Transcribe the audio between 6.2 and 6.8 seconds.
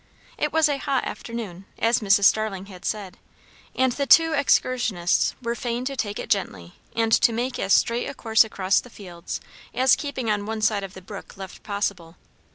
gently